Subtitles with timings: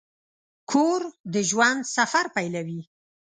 [0.71, 1.01] کور
[1.33, 2.81] د ژوند سفر پیلوي.